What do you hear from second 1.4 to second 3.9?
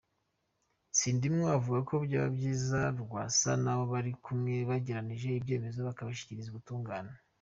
avuga ko vyoba vyiza Rwasa n'abo